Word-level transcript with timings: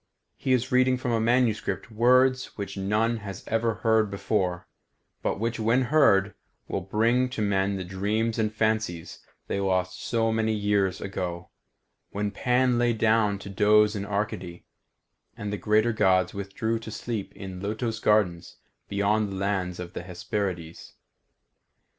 He 0.35 0.51
is 0.51 0.71
reading 0.71 0.97
from 0.97 1.11
a 1.11 1.19
manuscript 1.19 1.91
words 1.91 2.57
which 2.57 2.75
none 2.75 3.17
has 3.17 3.47
ever 3.47 3.75
heard 3.85 4.09
before, 4.09 4.65
but 5.21 5.39
which 5.39 5.59
when 5.59 5.83
heard 5.93 6.33
will 6.67 6.81
bring 6.81 7.29
to 7.29 7.39
men 7.43 7.75
the 7.75 7.83
dreams 7.83 8.39
and 8.39 8.51
fancies 8.51 9.19
they 9.45 9.59
lost 9.59 10.01
so 10.03 10.31
many 10.31 10.59
centuries 10.59 11.01
ago, 11.01 11.51
when 12.09 12.31
Pan 12.31 12.79
lay 12.79 12.93
down 12.93 13.37
to 13.37 13.47
doze 13.51 13.95
in 13.95 14.03
Arcady, 14.07 14.65
and 15.37 15.53
the 15.53 15.57
greater 15.57 15.93
Gods 15.93 16.33
withdrew 16.33 16.79
to 16.79 16.89
sleep 16.89 17.31
in 17.35 17.61
lotos 17.61 17.99
gardens 17.99 18.55
beyond 18.89 19.29
the 19.29 19.35
lands 19.35 19.79
of 19.79 19.93
the 19.93 20.01
Hesperides. 20.01 20.95